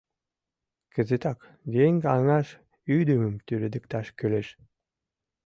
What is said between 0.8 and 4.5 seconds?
Кызытак еҥ аҥаш ӱдымым тӱредыкташ кӱлеш.